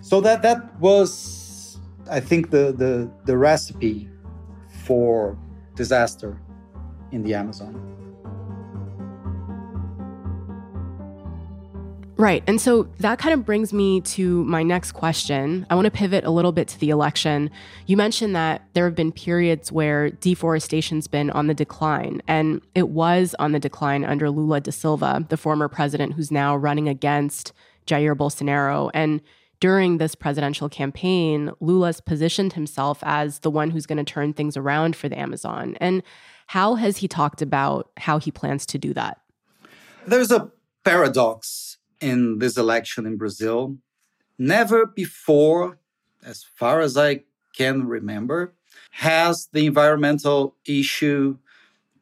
So 0.02 0.22
that 0.22 0.44
that 0.44 0.80
was, 0.80 1.80
I 2.10 2.20
think, 2.20 2.52
the 2.52 2.72
the, 2.72 3.10
the 3.26 3.36
recipe 3.36 4.10
for 4.86 5.36
disaster 5.76 6.38
in 7.12 7.24
the 7.24 7.34
Amazon. 7.34 7.97
Right. 12.18 12.44
And 12.48 12.60
so 12.60 12.84
that 13.00 13.20
kind 13.20 13.34
of 13.34 13.46
brings 13.46 13.72
me 13.72 14.02
to 14.02 14.44
my 14.46 14.64
next 14.64 14.94
question. 14.94 15.68
I 15.70 15.76
want 15.76 15.86
to 15.86 15.92
pivot 15.92 16.24
a 16.24 16.32
little 16.32 16.52
bit 16.52 16.68
to 16.70 16.80
the 16.80 16.90
election. 16.90 17.52
You 17.86 17.96
mentioned 17.96 18.36
that 18.36 18.64
there 18.74 18.86
have 18.86 18.96
been 18.96 19.12
periods 19.12 19.72
where 19.72 20.10
deforestation's 20.10 21.08
been 21.08 21.30
on 21.30 21.46
the 21.46 21.54
decline, 21.54 22.24
and 22.28 22.62
it 22.74 22.90
was 22.90 23.36
on 23.38 23.52
the 23.52 23.60
decline 23.60 24.04
under 24.04 24.32
Lula 24.32 24.62
da 24.62 24.72
Silva, 24.72 25.26
the 25.30 25.38
former 25.38 25.68
president 25.68 26.14
who's 26.14 26.32
now 26.32 26.56
running 26.56 26.90
against 26.90 27.54
Jair 27.86 28.16
Bolsonaro. 28.16 28.90
And 28.96 29.22
during 29.60 30.00
this 30.00 30.16
presidential 30.16 30.70
campaign, 30.70 31.52
Lula's 31.60 32.02
positioned 32.02 32.54
himself 32.54 33.00
as 33.04 33.40
the 33.40 33.52
one 33.52 33.70
who's 33.70 33.86
going 33.86 34.04
to 34.04 34.04
turn 34.04 34.34
things 34.34 34.58
around 34.58 34.96
for 34.96 35.08
the 35.08 35.20
Amazon. 35.20 35.78
And 35.80 36.02
how 36.48 36.76
has 36.76 36.98
he 36.98 37.08
talked 37.08 37.44
about 37.44 37.92
how 37.98 38.18
he 38.18 38.32
plans 38.32 38.66
to 38.68 38.80
do 38.80 38.94
that? 38.94 39.20
There's 40.08 40.32
a 40.32 40.50
paradox 40.84 41.77
in 42.00 42.40
this 42.40 42.58
election 42.58 43.06
in 43.06 43.18
Brazil. 43.18 43.78
Never 44.38 44.86
before, 44.86 45.80
as 46.24 46.44
far 46.56 46.82
as 46.82 46.98
I 46.98 47.24
can 47.56 47.88
remember, 47.88 48.54
has 48.92 49.48
the 49.52 49.66
environmental 49.66 50.56
issue 50.66 51.38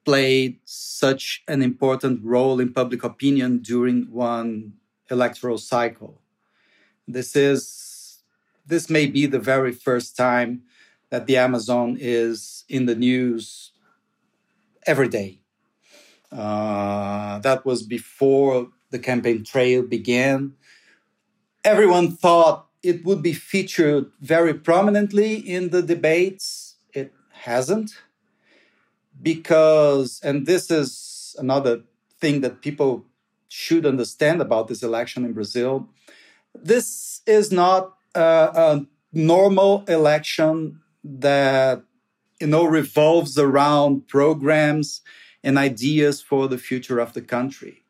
played 0.04 0.60
such 0.66 1.44
an 1.48 1.62
important 1.62 2.24
role 2.24 2.60
in 2.60 2.72
public 2.72 3.04
opinion 3.04 3.60
during 3.60 4.04
one 4.12 4.74
electoral 5.10 5.58
cycle. 5.58 6.22
This 7.08 7.36
is 7.36 8.20
this 8.68 8.90
may 8.90 9.06
be 9.06 9.26
the 9.28 9.40
very 9.40 9.72
first 9.72 10.18
time 10.18 10.64
that 11.10 11.28
the 11.28 11.38
Amazon 11.38 11.98
is 12.00 12.64
in 12.68 12.88
the 12.88 12.96
news 12.96 13.72
every 14.88 15.08
day. 15.08 15.40
Uh, 16.32 17.40
that 17.40 17.64
was 17.66 17.84
before 17.84 18.70
the 18.96 19.00
campaign 19.12 19.44
trail 19.44 19.84
began. 19.84 20.54
Everyone 21.66 22.16
thought 22.16 22.68
it 22.82 23.04
would 23.04 23.22
be 23.22 23.34
featured 23.34 24.06
very 24.22 24.54
prominently 24.54 25.36
in 25.36 25.70
the 25.70 25.82
debates. 25.82 26.76
It 26.94 27.12
hasn't. 27.34 27.92
Because, 29.22 30.22
and 30.24 30.46
this 30.46 30.72
is 30.72 31.36
another 31.38 31.82
thing 32.22 32.42
that 32.42 32.62
people 32.62 33.06
should 33.50 33.86
understand 33.86 34.42
about 34.42 34.68
this 34.68 34.82
election 34.84 35.26
in 35.26 35.34
Brazil, 35.34 35.90
this 36.54 37.22
is 37.26 37.52
not 37.52 37.94
a, 38.14 38.82
normal 39.12 39.86
election 39.88 40.82
that 41.02 41.82
you 42.42 42.48
know 42.48 42.66
revolves 42.66 43.38
around 43.38 44.06
programs 44.10 45.02
and 45.42 45.58
ideas 45.58 46.22
for 46.22 46.50
the 46.50 46.58
future 46.58 47.00
of 47.00 47.14
the 47.14 47.22
country. 47.22 47.85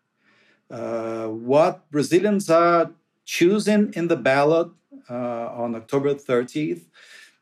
Uh, 0.69 1.27
what 1.27 1.89
Brazilians 1.91 2.49
are 2.49 2.91
choosing 3.25 3.93
in 3.93 4.07
the 4.07 4.15
ballot 4.15 4.69
uh, 5.09 5.13
on 5.13 5.75
October 5.75 6.13
30th 6.15 6.85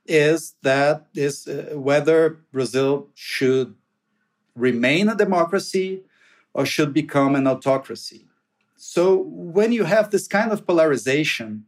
is 0.05 0.55
that 0.61 1.05
is 1.15 1.47
uh, 1.47 1.71
whether 1.75 2.39
Brazil 2.51 3.07
should 3.13 3.75
remain 4.55 5.07
a 5.07 5.15
democracy 5.15 6.01
or 6.53 6.65
should 6.65 6.93
become 6.93 7.35
an 7.35 7.47
autocracy. 7.47 8.27
So 8.75 9.15
when 9.15 9.71
you 9.71 9.85
have 9.85 10.11
this 10.11 10.27
kind 10.27 10.51
of 10.51 10.67
polarization, 10.67 11.65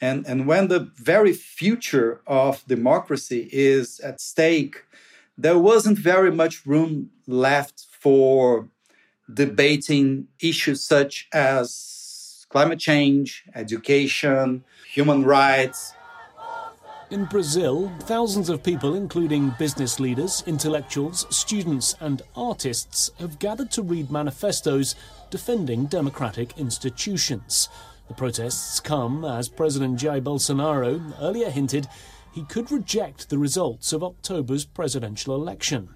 and, 0.00 0.26
and 0.26 0.46
when 0.46 0.68
the 0.68 0.90
very 0.96 1.32
future 1.32 2.20
of 2.26 2.66
democracy 2.66 3.48
is 3.52 4.00
at 4.00 4.20
stake, 4.20 4.84
there 5.38 5.58
wasn't 5.58 5.98
very 5.98 6.30
much 6.30 6.66
room 6.66 7.10
left 7.26 7.86
for 7.90 8.68
debating 9.32 10.28
issues 10.40 10.82
such 10.82 11.28
as 11.32 12.46
climate 12.48 12.78
change, 12.78 13.44
education, 13.54 14.64
human 14.88 15.24
rights. 15.24 15.92
In 17.10 17.24
Brazil, 17.26 17.92
thousands 18.00 18.48
of 18.48 18.64
people, 18.64 18.94
including 18.94 19.54
business 19.58 20.00
leaders, 20.00 20.42
intellectuals, 20.46 21.24
students, 21.30 21.94
and 22.00 22.22
artists, 22.34 23.10
have 23.20 23.38
gathered 23.38 23.70
to 23.72 23.82
read 23.82 24.10
manifestos 24.10 24.96
defending 25.30 25.86
democratic 25.86 26.58
institutions. 26.58 27.68
The 28.08 28.14
protests 28.14 28.80
come 28.80 29.24
as 29.24 29.48
President 29.48 29.98
Jair 30.00 30.20
Bolsonaro 30.20 31.14
earlier 31.20 31.50
hinted 31.50 31.88
he 32.32 32.42
could 32.44 32.70
reject 32.70 33.30
the 33.30 33.38
results 33.38 33.92
of 33.92 34.02
October's 34.04 34.64
presidential 34.64 35.34
election. 35.34 35.88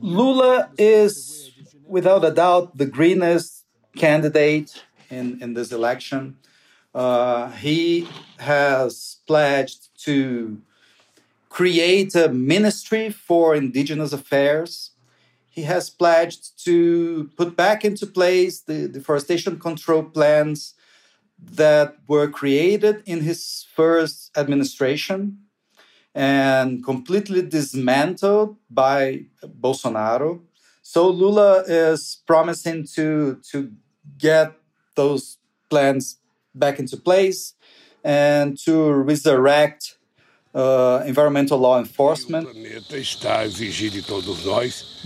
Lula 0.00 0.70
is 0.78 1.52
without 1.86 2.24
a 2.24 2.30
doubt, 2.30 2.76
the 2.76 2.86
greenest 2.86 3.64
candidate 3.96 4.84
in, 5.10 5.40
in 5.42 5.54
this 5.54 5.72
election. 5.72 6.36
Uh, 6.94 7.50
he 7.50 8.08
has 8.38 9.18
pledged 9.26 9.88
to 10.04 10.60
create 11.48 12.14
a 12.14 12.28
ministry 12.28 13.10
for 13.10 13.54
indigenous 13.54 14.12
affairs. 14.12 14.90
He 15.48 15.62
has 15.62 15.88
pledged 15.88 16.62
to 16.64 17.30
put 17.36 17.56
back 17.56 17.84
into 17.84 18.06
place 18.06 18.60
the 18.60 18.88
deforestation 18.88 19.58
control 19.58 20.02
plans 20.02 20.74
that 21.38 21.96
were 22.06 22.28
created 22.28 23.02
in 23.06 23.20
his 23.20 23.66
first 23.74 24.36
administration 24.36 25.38
and 26.14 26.82
completely 26.84 27.42
dismantled 27.42 28.56
by 28.70 29.24
Bolsonaro. 29.42 30.40
So 30.88 31.10
Lula 31.10 31.64
is 31.66 32.22
promising 32.26 32.86
to 32.94 33.40
to 33.50 33.72
get 34.18 34.52
those 34.94 35.38
plans 35.68 36.18
back 36.54 36.78
into 36.78 36.96
place 36.96 37.54
and 38.04 38.56
to 38.64 38.72
resurrect 38.92 39.98
uh, 40.54 41.02
environmental 41.04 41.58
law 41.58 41.78
enforcement. 41.80 42.46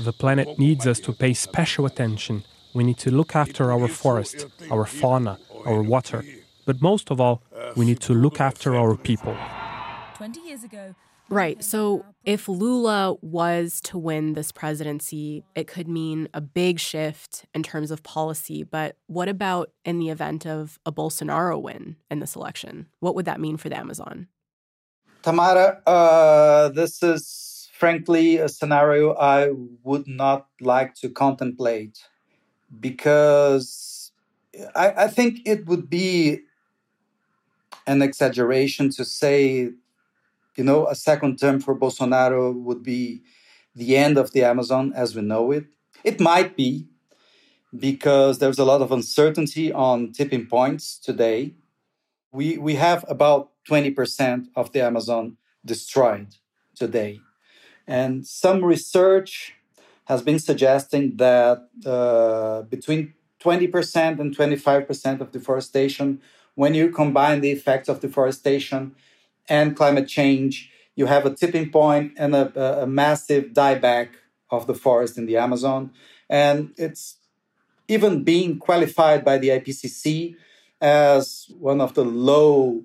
The 0.04 0.12
planet 0.22 0.58
needs 0.58 0.86
us 0.86 1.00
to 1.00 1.12
pay 1.12 1.32
special 1.32 1.86
attention. 1.86 2.44
We 2.74 2.84
need 2.84 2.98
to 2.98 3.10
look 3.10 3.34
after 3.34 3.72
our 3.72 3.88
forest, 3.88 4.46
our 4.70 4.84
fauna, 4.84 5.38
our 5.64 5.82
water, 5.82 6.22
but 6.66 6.82
most 6.82 7.10
of 7.10 7.20
all, 7.20 7.36
we 7.74 7.84
need 7.86 8.00
to 8.00 8.12
look 8.12 8.38
after 8.38 8.76
our 8.76 8.96
people. 8.96 9.34
20 10.18 10.40
years 10.40 10.62
ago, 10.62 10.94
Right. 11.30 11.62
So 11.62 12.04
if 12.24 12.48
Lula 12.48 13.14
was 13.22 13.80
to 13.82 13.98
win 13.98 14.34
this 14.34 14.52
presidency, 14.52 15.44
it 15.54 15.66
could 15.66 15.88
mean 15.88 16.28
a 16.34 16.40
big 16.40 16.78
shift 16.78 17.46
in 17.54 17.62
terms 17.62 17.90
of 17.90 18.02
policy. 18.02 18.62
But 18.62 18.96
what 19.06 19.28
about 19.28 19.70
in 19.84 19.98
the 19.98 20.10
event 20.10 20.46
of 20.46 20.78
a 20.84 20.92
Bolsonaro 20.92 21.60
win 21.60 21.96
in 22.10 22.20
this 22.20 22.36
election? 22.36 22.88
What 23.00 23.14
would 23.14 23.24
that 23.24 23.40
mean 23.40 23.56
for 23.56 23.68
the 23.68 23.78
Amazon? 23.78 24.28
Tamara, 25.22 25.82
uh, 25.86 26.68
this 26.70 27.02
is 27.02 27.68
frankly 27.72 28.36
a 28.36 28.48
scenario 28.48 29.14
I 29.14 29.50
would 29.82 30.06
not 30.06 30.46
like 30.60 30.94
to 30.96 31.08
contemplate 31.08 31.98
because 32.80 34.12
I, 34.74 35.04
I 35.04 35.08
think 35.08 35.40
it 35.46 35.66
would 35.66 35.88
be 35.88 36.40
an 37.86 38.02
exaggeration 38.02 38.90
to 38.90 39.04
say, 39.04 39.70
you 40.60 40.66
know, 40.66 40.86
a 40.88 40.94
second 40.94 41.38
term 41.38 41.58
for 41.58 41.74
Bolsonaro 41.74 42.54
would 42.54 42.82
be 42.82 43.22
the 43.74 43.96
end 43.96 44.18
of 44.18 44.32
the 44.32 44.44
Amazon 44.44 44.92
as 44.94 45.16
we 45.16 45.22
know 45.22 45.50
it. 45.52 45.64
It 46.04 46.20
might 46.20 46.54
be 46.54 46.86
because 47.74 48.40
there's 48.40 48.58
a 48.58 48.66
lot 48.66 48.82
of 48.82 48.92
uncertainty 48.92 49.72
on 49.72 50.12
tipping 50.12 50.44
points 50.46 50.98
today. 50.98 51.54
We, 52.30 52.58
we 52.58 52.74
have 52.74 53.06
about 53.08 53.52
20% 53.70 54.48
of 54.54 54.70
the 54.72 54.82
Amazon 54.82 55.38
destroyed 55.64 56.36
today. 56.74 57.20
And 57.86 58.26
some 58.26 58.62
research 58.62 59.54
has 60.08 60.20
been 60.20 60.38
suggesting 60.38 61.16
that 61.16 61.68
uh, 61.86 62.62
between 62.68 63.14
20% 63.42 64.20
and 64.20 64.36
25% 64.36 65.20
of 65.22 65.32
deforestation, 65.32 66.20
when 66.54 66.74
you 66.74 66.90
combine 66.90 67.40
the 67.40 67.50
effects 67.50 67.88
of 67.88 68.00
deforestation 68.00 68.94
and 69.50 69.76
climate 69.76 70.08
change, 70.08 70.70
you 70.94 71.06
have 71.06 71.26
a 71.26 71.34
tipping 71.34 71.70
point 71.70 72.12
and 72.16 72.34
a, 72.34 72.82
a 72.82 72.86
massive 72.86 73.46
dieback 73.52 74.10
of 74.50 74.66
the 74.66 74.74
forest 74.74 75.18
in 75.18 75.26
the 75.26 75.36
Amazon. 75.36 75.90
And 76.28 76.72
it's 76.76 77.16
even 77.88 78.22
being 78.22 78.58
qualified 78.58 79.24
by 79.24 79.36
the 79.38 79.48
IPCC 79.48 80.36
as 80.80 81.50
one 81.58 81.80
of 81.80 81.94
the 81.94 82.04
low 82.04 82.84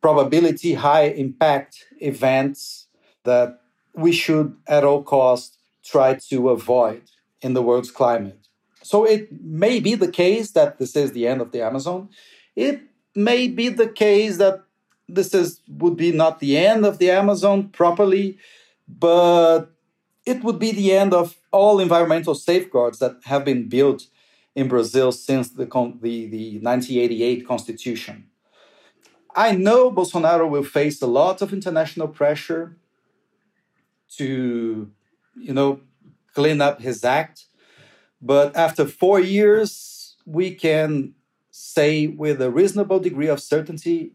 probability, 0.00 0.74
high 0.74 1.06
impact 1.06 1.86
events 1.98 2.86
that 3.24 3.60
we 3.94 4.12
should 4.12 4.56
at 4.66 4.84
all 4.84 5.02
costs 5.02 5.58
try 5.84 6.14
to 6.14 6.48
avoid 6.50 7.02
in 7.40 7.54
the 7.54 7.62
world's 7.62 7.90
climate. 7.90 8.38
So 8.82 9.04
it 9.04 9.28
may 9.42 9.80
be 9.80 9.94
the 9.94 10.10
case 10.10 10.52
that 10.52 10.78
this 10.78 10.96
is 10.96 11.12
the 11.12 11.26
end 11.26 11.40
of 11.40 11.52
the 11.52 11.62
Amazon. 11.62 12.08
It 12.56 12.82
may 13.14 13.48
be 13.48 13.68
the 13.68 13.88
case 13.88 14.38
that 14.38 14.62
this 15.08 15.34
is 15.34 15.60
would 15.68 15.96
be 15.96 16.12
not 16.12 16.40
the 16.40 16.56
end 16.56 16.86
of 16.86 16.98
the 16.98 17.10
Amazon 17.10 17.68
properly, 17.68 18.38
but 18.88 19.72
it 20.24 20.42
would 20.44 20.58
be 20.58 20.72
the 20.72 20.92
end 20.92 21.12
of 21.12 21.36
all 21.50 21.80
environmental 21.80 22.34
safeguards 22.34 22.98
that 22.98 23.16
have 23.24 23.44
been 23.44 23.68
built 23.68 24.06
in 24.54 24.68
Brazil 24.68 25.12
since 25.12 25.50
the, 25.50 25.64
the, 25.64 26.26
the 26.26 26.58
1988 26.60 27.46
constitution. 27.46 28.28
I 29.34 29.52
know 29.52 29.90
Bolsonaro 29.90 30.48
will 30.48 30.64
face 30.64 31.00
a 31.00 31.06
lot 31.06 31.40
of 31.40 31.52
international 31.52 32.08
pressure 32.08 32.76
to, 34.16 34.90
you 35.36 35.54
know, 35.54 35.80
clean 36.34 36.60
up 36.60 36.80
his 36.80 37.02
act. 37.02 37.46
But 38.20 38.54
after 38.56 38.86
four 38.86 39.20
years, 39.20 40.16
we 40.26 40.54
can 40.54 41.14
say 41.50 42.06
with 42.06 42.40
a 42.40 42.50
reasonable 42.50 43.00
degree 43.00 43.28
of 43.28 43.40
certainty 43.40 44.12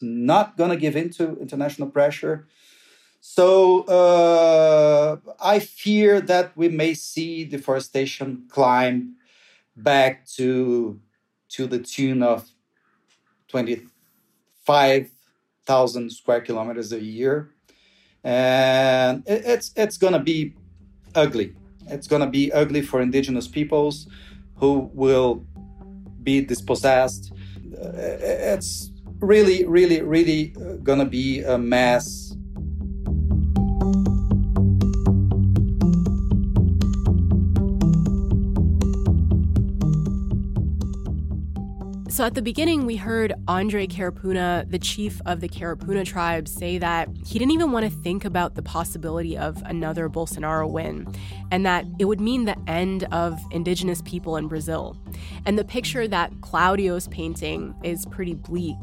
not 0.00 0.56
going 0.56 0.70
to 0.70 0.76
give 0.76 0.96
in 0.96 1.10
to 1.10 1.36
international 1.38 1.90
pressure. 1.90 2.46
So 3.20 3.82
uh, 3.82 5.18
I 5.40 5.58
fear 5.58 6.22
that 6.22 6.56
we 6.56 6.68
may 6.68 6.94
see 6.94 7.44
deforestation 7.44 8.46
climb 8.48 9.16
back 9.76 10.24
to 10.36 10.98
to 11.48 11.66
the 11.66 11.78
tune 11.78 12.22
of 12.22 12.48
25,000 13.48 16.10
square 16.10 16.40
kilometers 16.40 16.92
a 16.92 17.00
year 17.00 17.50
and 18.26 19.22
it, 19.26 19.42
it's 19.44 19.72
it's 19.76 19.96
gonna 19.96 20.18
be 20.18 20.52
ugly. 21.14 21.54
It's 21.86 22.08
gonna 22.08 22.28
be 22.28 22.52
ugly 22.52 22.82
for 22.82 23.00
indigenous 23.00 23.46
peoples 23.46 24.08
who 24.56 24.90
will 24.92 25.46
be 26.24 26.40
dispossessed. 26.40 27.32
Uh, 27.72 27.92
it's 27.94 28.90
really, 29.20 29.64
really, 29.66 30.02
really 30.02 30.54
uh, 30.56 30.74
gonna 30.82 31.04
be 31.04 31.42
a 31.42 31.58
mess 31.58 32.26
So 42.16 42.24
at 42.24 42.32
the 42.32 42.40
beginning, 42.40 42.86
we 42.86 42.96
heard 42.96 43.34
Andre 43.46 43.86
Karipuna, 43.86 44.70
the 44.70 44.78
chief 44.78 45.20
of 45.26 45.40
the 45.40 45.50
Karipuna 45.50 46.02
tribe, 46.02 46.48
say 46.48 46.78
that 46.78 47.10
he 47.26 47.38
didn't 47.38 47.52
even 47.52 47.72
want 47.72 47.84
to 47.84 47.90
think 47.90 48.24
about 48.24 48.54
the 48.54 48.62
possibility 48.62 49.36
of 49.36 49.62
another 49.66 50.08
Bolsonaro 50.08 50.66
win, 50.66 51.06
and 51.50 51.66
that 51.66 51.84
it 51.98 52.06
would 52.06 52.18
mean 52.18 52.46
the 52.46 52.56
end 52.66 53.04
of 53.12 53.38
indigenous 53.50 54.00
people 54.00 54.38
in 54.38 54.48
Brazil. 54.48 54.96
And 55.44 55.58
the 55.58 55.64
picture 55.64 56.08
that 56.08 56.32
Claudio's 56.40 57.06
painting 57.08 57.74
is 57.84 58.06
pretty 58.06 58.32
bleak. 58.32 58.78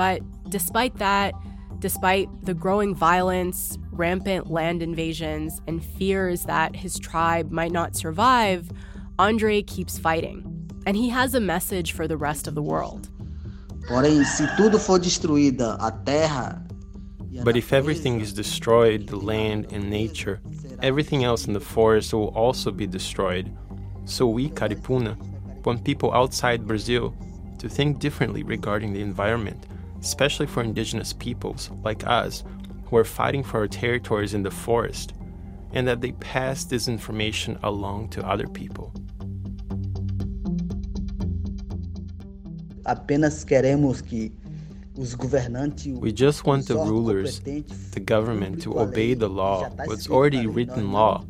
But 0.00 0.22
despite 0.48 0.96
that, 0.96 1.34
despite 1.78 2.26
the 2.46 2.54
growing 2.54 2.94
violence, 2.94 3.76
rampant 3.92 4.50
land 4.50 4.82
invasions, 4.82 5.60
and 5.66 5.84
fears 5.84 6.44
that 6.44 6.74
his 6.74 6.98
tribe 6.98 7.50
might 7.50 7.70
not 7.70 7.94
survive, 7.94 8.70
Andre 9.18 9.60
keeps 9.60 9.98
fighting 9.98 10.38
and 10.86 10.96
he 10.96 11.10
has 11.10 11.34
a 11.34 11.40
message 11.40 11.92
for 11.92 12.08
the 12.08 12.16
rest 12.16 12.46
of 12.46 12.54
the 12.54 12.62
world. 12.62 13.10
Porém, 13.90 14.24
se 14.24 14.46
tudo 14.56 14.78
for 14.78 14.98
destruída, 14.98 15.76
a 15.78 15.90
terra 16.06 16.62
but 17.44 17.58
if 17.58 17.70
everything 17.74 18.22
is 18.22 18.32
destroyed, 18.32 19.06
the 19.06 19.16
land 19.16 19.66
and 19.70 19.90
nature, 19.90 20.40
everything 20.82 21.24
else 21.24 21.46
in 21.46 21.52
the 21.52 21.60
forest 21.60 22.14
will 22.14 22.28
also 22.28 22.70
be 22.70 22.86
destroyed. 22.86 23.54
So 24.06 24.26
we, 24.26 24.48
Karipuna, 24.48 25.14
want 25.66 25.84
people 25.84 26.10
outside 26.14 26.66
Brazil 26.66 27.14
to 27.58 27.68
think 27.68 27.98
differently 27.98 28.42
regarding 28.42 28.94
the 28.94 29.02
environment, 29.02 29.66
especially 30.00 30.46
for 30.46 30.62
indigenous 30.62 31.12
peoples 31.12 31.70
like 31.82 32.06
us 32.06 32.42
who 32.84 32.96
are 32.96 33.04
fighting 33.04 33.44
for 33.44 33.58
our 33.58 33.68
territories 33.68 34.34
in 34.34 34.42
the 34.42 34.50
forest, 34.50 35.12
and 35.72 35.86
that 35.86 36.00
they 36.00 36.12
pass 36.12 36.64
this 36.64 36.88
information 36.88 37.58
along 37.62 38.08
to 38.08 38.26
other 38.26 38.48
people. 38.48 38.92
Apenas 42.84 43.44
queremos 43.44 44.02
que 44.02 44.32
We 44.96 46.12
just 46.12 46.44
want 46.44 46.66
the 46.66 46.74
rulers, 46.74 47.40
the 47.40 48.00
government 48.00 48.60
to 48.62 48.80
obey 48.80 49.14
the 49.14 49.28
law, 49.28 49.68
what's 49.86 50.10
already 50.10 50.48
written 50.48 50.90
law. 50.90 51.24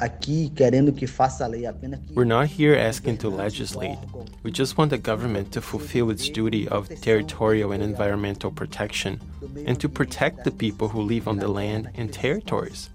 Aqui 0.00 0.50
querendo 0.50 0.92
que 0.92 1.06
faça 1.06 1.44
a 1.44 1.48
lei, 1.48 1.66
apenas 1.66 2.00
We're 2.14 2.24
not 2.24 2.48
here 2.48 2.74
asking 2.74 3.18
to 3.18 3.28
legislate. 3.28 3.96
We 4.42 4.50
just 4.50 4.76
want 4.76 4.90
the 4.90 4.98
government 4.98 5.52
to 5.52 5.60
fulfill 5.60 6.10
its 6.10 6.28
duty 6.28 6.66
of 6.68 6.88
territorial 7.00 7.70
and 7.70 7.82
environmental 7.82 8.50
protection 8.50 9.20
and 9.66 9.78
to 9.80 9.88
protect 9.88 10.42
the 10.42 10.50
people 10.50 10.88
who 10.88 11.00
live 11.00 11.28
on 11.28 11.38
the 11.38 11.48
land 11.48 11.90
and 11.94 12.12
territories. 12.12 12.90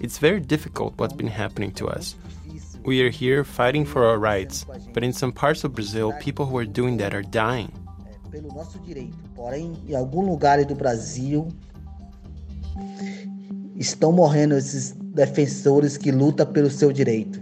It's 0.00 0.16
very 0.18 0.40
difficult 0.40 0.94
what's 0.96 1.14
been 1.14 1.28
happening 1.28 1.72
to 1.72 1.86
us. 1.88 2.16
We 2.82 3.02
are 3.02 3.10
here 3.10 3.44
fighting 3.44 3.84
for 3.84 4.06
our 4.06 4.18
rights, 4.18 4.64
but 4.94 5.04
in 5.04 5.12
some 5.12 5.32
parts 5.32 5.64
of 5.64 5.74
Brazil, 5.74 6.12
people 6.18 6.46
who 6.46 6.56
are 6.56 6.64
doing 6.64 6.96
that 6.98 7.14
are 7.14 7.22
dying. 7.22 7.72
Pelo 8.34 8.48
nosso 8.52 8.80
direito, 8.80 9.16
porém, 9.32 9.74
em 9.86 9.94
alguns 9.94 10.26
lugares 10.26 10.66
do 10.66 10.74
Brasil 10.74 11.46
estão 13.76 14.10
morrendo 14.10 14.56
esses 14.56 14.90
defensores 14.90 15.96
que 15.96 16.10
lutam 16.10 16.44
pelo 16.44 16.68
seu 16.68 16.92
direito. 16.92 17.40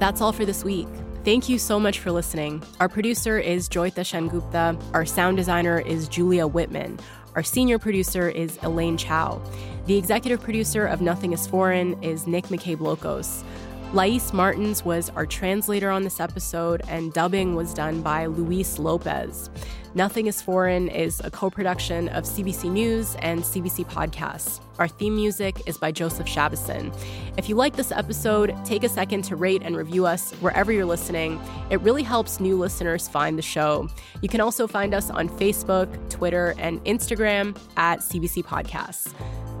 That's 0.00 0.20
all 0.20 0.32
for 0.32 0.44
this 0.44 0.64
week. 0.64 0.88
Thank 1.24 1.48
you 1.48 1.56
so 1.56 1.78
much 1.78 2.00
for 2.00 2.10
listening. 2.10 2.64
Our 2.80 2.88
producer 2.88 3.38
is 3.38 3.68
Joyita 3.68 4.00
Sengupta. 4.02 4.76
Our 4.92 5.06
sound 5.06 5.36
designer 5.36 5.78
is 5.78 6.08
Julia 6.08 6.48
Whitman. 6.48 6.98
Our 7.36 7.44
senior 7.44 7.78
producer 7.78 8.28
is 8.28 8.58
Elaine 8.62 8.96
Chow. 8.96 9.40
The 9.86 9.96
executive 9.96 10.42
producer 10.42 10.84
of 10.84 11.00
Nothing 11.00 11.32
is 11.32 11.46
Foreign 11.46 12.02
is 12.02 12.26
Nick 12.26 12.46
McCabe 12.46 12.78
Lokos. 12.78 13.44
Lais 13.92 14.32
Martins 14.32 14.86
was 14.86 15.10
our 15.10 15.26
translator 15.26 15.90
on 15.90 16.02
this 16.02 16.18
episode, 16.18 16.80
and 16.88 17.12
dubbing 17.12 17.54
was 17.54 17.74
done 17.74 18.00
by 18.00 18.24
Luis 18.24 18.78
Lopez. 18.78 19.50
Nothing 19.94 20.28
is 20.28 20.40
Foreign 20.40 20.88
is 20.88 21.20
a 21.20 21.30
co 21.30 21.50
production 21.50 22.08
of 22.08 22.24
CBC 22.24 22.70
News 22.70 23.16
and 23.16 23.42
CBC 23.42 23.84
Podcasts. 23.84 24.60
Our 24.78 24.88
theme 24.88 25.14
music 25.14 25.60
is 25.66 25.76
by 25.76 25.92
Joseph 25.92 26.26
Shabason. 26.26 26.96
If 27.36 27.50
you 27.50 27.54
like 27.54 27.76
this 27.76 27.92
episode, 27.92 28.56
take 28.64 28.82
a 28.82 28.88
second 28.88 29.24
to 29.24 29.36
rate 29.36 29.60
and 29.62 29.76
review 29.76 30.06
us 30.06 30.32
wherever 30.40 30.72
you're 30.72 30.86
listening. 30.86 31.38
It 31.68 31.78
really 31.82 32.02
helps 32.02 32.40
new 32.40 32.56
listeners 32.56 33.08
find 33.08 33.36
the 33.36 33.42
show. 33.42 33.90
You 34.22 34.30
can 34.30 34.40
also 34.40 34.66
find 34.66 34.94
us 34.94 35.10
on 35.10 35.28
Facebook, 35.28 36.08
Twitter, 36.08 36.54
and 36.56 36.82
Instagram 36.86 37.58
at 37.76 37.98
CBC 37.98 38.42
Podcasts. 38.42 39.12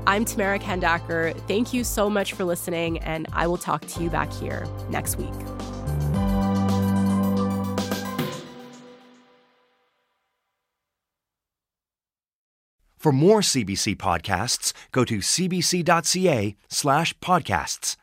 I'm 0.06 0.24
Tamara 0.24 0.58
Khandaker. 0.58 1.38
Thank 1.46 1.72
you 1.72 1.84
so 1.84 2.10
much 2.10 2.32
for 2.32 2.44
listening, 2.44 2.98
and 2.98 3.26
I 3.32 3.46
will 3.46 3.58
talk 3.58 3.86
to 3.86 4.02
you 4.02 4.10
back 4.10 4.32
here 4.32 4.66
next 4.90 5.16
week. 5.16 5.32
For 13.02 13.10
more 13.10 13.40
CBC 13.40 13.96
podcasts, 13.96 14.72
go 14.92 15.04
to 15.04 15.18
cbc.ca 15.18 16.56
slash 16.68 17.18
podcasts. 17.18 17.96